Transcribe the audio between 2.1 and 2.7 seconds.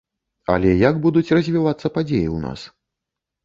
ў нас?